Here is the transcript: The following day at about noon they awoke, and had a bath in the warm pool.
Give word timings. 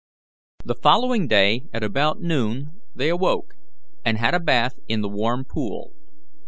The 0.65 0.73
following 0.73 1.27
day 1.27 1.69
at 1.71 1.83
about 1.83 2.21
noon 2.23 2.81
they 2.95 3.07
awoke, 3.09 3.55
and 4.03 4.17
had 4.17 4.33
a 4.33 4.39
bath 4.39 4.79
in 4.87 5.01
the 5.01 5.07
warm 5.07 5.45
pool. 5.45 5.93